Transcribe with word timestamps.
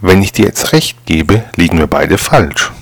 Wenn 0.00 0.22
ich 0.22 0.32
dir 0.32 0.46
jetzt 0.46 0.72
recht 0.72 1.04
gebe, 1.06 1.44
liegen 1.56 1.78
wir 1.78 1.86
beide 1.86 2.18
falsch. 2.18 2.72